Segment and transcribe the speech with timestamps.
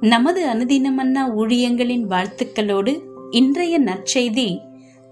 [0.00, 4.58] நமது அனுதினமன்னா ஊழியங்களின் வாழ்த்துக்களோடு இன்றைய நற்செய்தி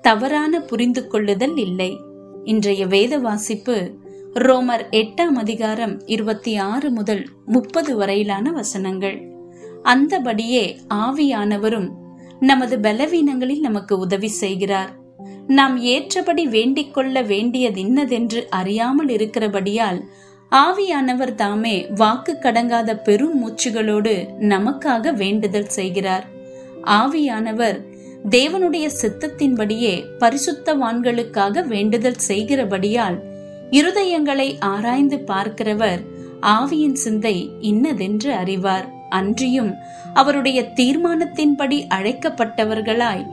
[0.00, 1.98] தவறான புரிந்து கொள்ளுதல் இல்லை.
[2.44, 3.94] இன்றைய வேத வாசிப்பு
[4.34, 9.32] ரோமர் எட்டாம் அதிகாரம் இருபத்தி ஆறு முதல் முப்பது வரையிலான வசனங்கள்.
[9.82, 11.88] அந்தபடியே ஆவியானவரும்
[12.40, 14.98] நமது பலவீனங்களில் நமக்கு உதவி செய்கிறார்.
[15.46, 20.04] நாம் ஏற்றபடி வேண்டிக் கொள்ள வேண்டியதின்னதென்று அறியாமல் இருக்கிறபடியால்
[20.52, 26.24] ஆவியானவர் தாமே வாக்கு கடங்காத பெரும் மூச்சுகளோடு நமக்காக வேண்டுதல் செய்கிறார்.
[26.84, 27.78] ஆவியானவர்
[28.30, 33.18] தேவனுடைய சித்தத்தின்படியே பரிசுத்தவான்களுக்காக வேண்டுதல் செய்கிறபடியால்
[33.70, 36.00] இருதயங்களை ஆராய்ந்து பார்க்கிறவர்
[36.40, 38.88] ஆவியின் சிந்தை இன்னதென்று அறிவார்.
[39.08, 39.74] அன்றியும்
[40.14, 43.24] அவருடைய தீர்மானத்தின்படி அழைக்கப்பட்டவர்களாய்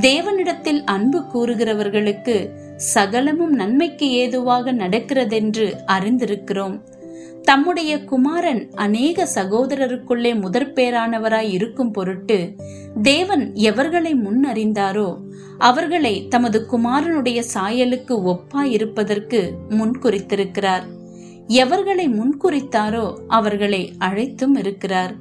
[0.00, 6.80] தேவனிடத்தில் அன்பு கூறுகிறவர்களுக்கு சகலமும் நன்மைக்கு ஏதுவாக நடக்கிறதென்று அறிந்திருக்கிறோம்.
[7.42, 12.54] தம்முடைய குமாரன் அநேக சகோதரருக்குள்ளே முதற்பேரானவராய் இருக்கும் பொருட்டு
[13.02, 15.16] தேவன் எவர்களை முன்னறிந்தாரோ
[15.58, 20.82] அவர்களை தமது குமாரனுடைய சாயலுக்கு ஒப்பாய் இருப்பதற்கு முன்குறித்திருக்கிறார்.
[21.46, 25.14] எவர்களை முன்குறித்தாரோ அவர்களை அழைத்தும் இருக்கிறார்.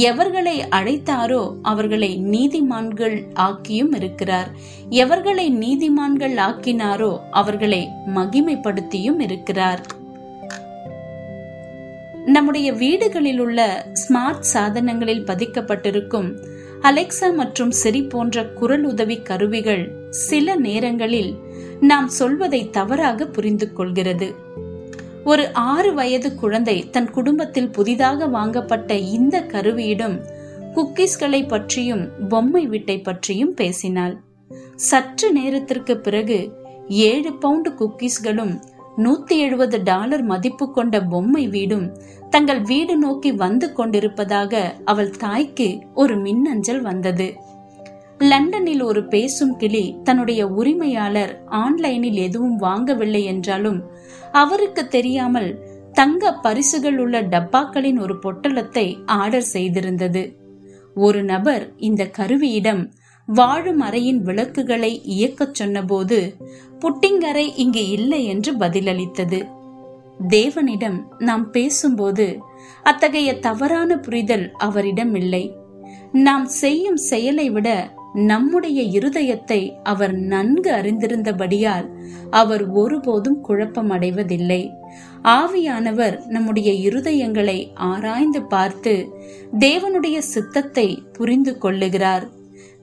[0.00, 4.50] எவர்களை அழைத்தாரோ அவர்களை நீதிமான்கள் ஆக்கியும் இருக்கிறார்.
[4.88, 9.86] எவர்களை நீதிமான்கள் ஆக்கினாரோ அவர்களை மகிமைப்படுத்தியும் இருக்கிறார்.
[12.26, 16.36] நம்முடைய வீடுகளில் உள்ள ஸ்மார்ட் சாதனங்களில் பதிக்கப்பட்டிருக்கும்
[16.82, 21.34] அலெக்சா மற்றும் சிரி போன்ற குரல் உதவி கருவிகள் சில நேரங்களில்
[21.80, 24.34] நாம் சொல்வதை தவறாக புரிந்து கொள்கிறது.
[25.24, 30.16] ஒரு ஆறு வயது குழந்தை தன் குடும்பத்தில் புதிதாக வாங்கப்பட்ட இந்த கருவியிடம்
[30.74, 34.20] குக்கீஸ்களை பற்றியும் பொம்மை வீட்டை பற்றியும் பேசினாள்.
[34.76, 36.52] சற்று நேரத்திற்கு பிறகு
[36.88, 38.62] ஏழு பவுண்டு குக்கீஸ்களும்
[38.96, 41.96] நூத்தி எழுபது டாலர் மதிப்பு கொண்ட பொம்மை வீடும்
[42.30, 47.36] தங்கள் வீடு நோக்கி வந்து கொண்டிருப்பதாக அவள் தாய்க்கு ஒரு மின்னஞ்சல் வந்தது.
[48.30, 53.80] லண்டனில் ஒரு பேசும் கிளி தன்னுடைய உரிமையாளர் ஆன்லைனில் எதுவும் வாங்கவில்லை என்றாலும்
[54.32, 55.50] அவருக்கு தெரியாமல்
[55.92, 60.22] தங்க பரிசுகள் உள்ள டப்பாக்களின் ஒரு பொட்டலத்தை ஆர்டர் செய்திருந்தது.
[60.94, 62.82] ஒரு நபர் இந்த கருவியிடம்
[63.26, 66.18] வாழும் அறையின் விளக்குகளை இயக்கச் சொன்னபோது
[66.78, 69.40] புட்டிங்கரை இங்கு இல்லை என்று பதிலளித்தது.
[70.28, 72.26] தேவனிடம் நாம் பேசும்போது
[72.82, 75.44] அத்தகைய தவறான புரிதல் அவரிடம் இல்லை.
[76.12, 77.68] நாம் செய்யும் செயலை விட
[78.14, 81.88] நம்முடைய இருதயத்தை அவர் நன்கு அறிந்திருந்தபடியால்
[82.30, 84.70] அவர் ஒருபோதும் குழப்பம் அடைவதில்லை
[85.22, 89.08] ஆவியானவர் நம்முடைய இருதயங்களை ஆராய்ந்து பார்த்து
[89.58, 92.28] தேவனுடைய சித்தத்தை புரிந்து கொள்ளுகிறார்.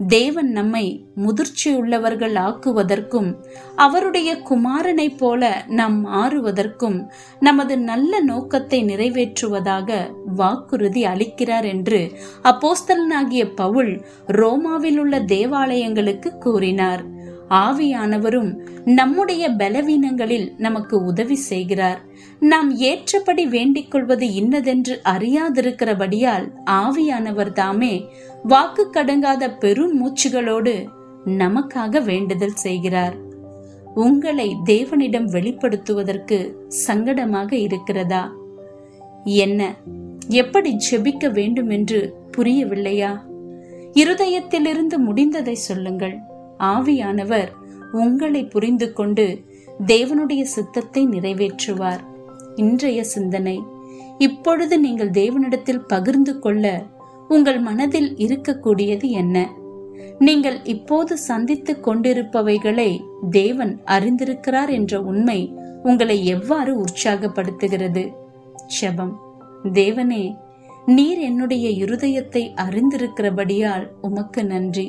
[0.07, 3.35] தேவன் நம்மை முதிர்ச்சியுள்ளவர்கள் ஆக்குவதற்கும்
[3.75, 9.99] அவருடைய குமாரனைப் போல நாம் மாறுவதற்கும் நமது நல்ல நோக்கத்தை நிறைவேற்றுவதாக
[10.35, 12.11] வாக்குறுதி அளிக்கிறார் என்று
[12.43, 17.03] அப்போஸ்தலனாகிய பவுல் ரோமாவில் உள்ள தேவாலயங்களுக்கு கூறினார்.
[17.49, 22.01] ஆவியானவரும் நம்முடைய பலவீனங்களில் நமக்கு உதவி செய்கிறார்.
[22.39, 28.05] நாம் ஏற்றபடி வேண்டிக் கொள்வது இன்னதென்று அறியாதிருக்கிறபடியால் ஆவியானவர் தாமே
[28.43, 30.85] வாக்கு கடங்காத பெரும் மூச்சுகளோடு
[31.25, 33.15] நமக்காக வேண்டுதல் செய்கிறார்.
[33.95, 36.51] உங்களை தேவனிடம் வெளிப்படுத்துவதற்கு
[36.87, 38.31] சங்கடமாக இருக்கிறதா?
[39.23, 39.75] என்ன
[40.27, 43.21] எப்படி ஜெபிக்க வேண்டும் என்று புரியவில்லையா?
[43.93, 46.28] இருதயத்திலிருந்து முடிந்ததை சொல்லுங்கள்.
[46.59, 47.47] ஆவியானவர்
[47.91, 49.43] உங்களை புரிந்து கொண்டு
[49.87, 51.99] தேவனுடைய சித்தத்தை நிறைவேற்றுவார்.
[52.55, 53.63] இன்றைய சிந்தனை
[54.17, 56.85] இப்பொழுது நீங்கள் தேவனிடத்தில் பகிர்ந்து கொள்ள
[57.27, 59.49] உங்கள் மனதில் இருக்கக்கூடியது என்ன?
[60.19, 62.99] நீங்கள் இப்போது சந்தித்துக் கொண்டிருப்பவைகளை
[63.29, 68.13] தேவன் அறிந்திருக்கிறார் என்ற உண்மை உங்களை எவ்வாறு உற்சாகப்படுத்துகிறது?
[68.81, 69.13] செபம்.
[69.63, 70.37] தேவனே
[70.89, 74.87] நீர் என்னுடைய இருதயத்தை அறிந்திருக்கிறபடியால் உமக்கு நன்றி.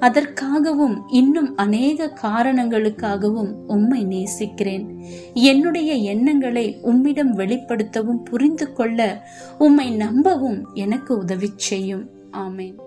[0.00, 4.86] அதற்காகவும் இன்னும் அநேக காரணங்களுக்காகவும் உம்மை நேசிக்கிறேன்.
[5.34, 12.10] என்னுடைய எண்ணங்களை உம்மிடம் வெளிப்படுத்தவும் புரிந்து கொள்ள உம்மை நம்பவும் எனக்கு உதவி செய்யும்.
[12.32, 12.84] ஆமேன்.